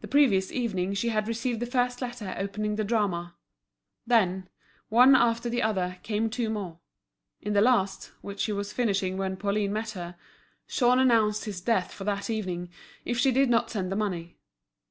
[0.00, 3.34] The previous evening she had received the first letter opening the drama;
[4.06, 4.48] then,
[4.88, 6.78] one after the other, came two more;
[7.42, 10.16] in the last, which she was finishing when Pauline met her,
[10.68, 12.70] Jean announced his death for that evening,
[13.04, 14.38] if she did not send the money.